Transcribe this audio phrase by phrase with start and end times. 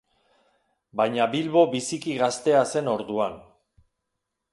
[1.01, 3.37] Baina Bilbo biziki gaztea zen orduan.